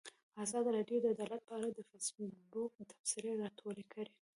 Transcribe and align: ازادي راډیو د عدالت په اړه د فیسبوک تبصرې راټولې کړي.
ازادي 0.43 0.69
راډیو 0.77 0.97
د 1.01 1.05
عدالت 1.15 1.41
په 1.45 1.53
اړه 1.57 1.69
د 1.71 1.79
فیسبوک 1.89 2.73
تبصرې 2.89 3.31
راټولې 3.41 3.83
کړي. 3.93 4.13